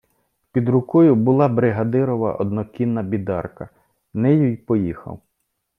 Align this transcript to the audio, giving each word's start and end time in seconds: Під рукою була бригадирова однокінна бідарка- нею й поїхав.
Під 0.51 0.69
рукою 0.69 1.15
була 1.15 1.47
бригадирова 1.47 2.33
однокінна 2.35 3.03
бідарка- 3.03 3.69
нею 4.13 4.51
й 4.51 4.57
поїхав. 4.57 5.19